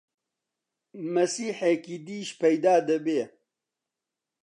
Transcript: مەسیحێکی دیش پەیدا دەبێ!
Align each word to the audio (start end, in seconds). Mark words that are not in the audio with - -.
مەسیحێکی 1.13 1.97
دیش 2.05 2.29
پەیدا 2.41 2.75
دەبێ! 2.89 3.21